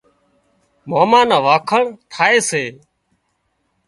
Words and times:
ماما 0.89 1.21
نان 1.29 1.41
وکاڻ 1.45 1.83
ٿائي 2.13 2.37
سي 2.49 2.63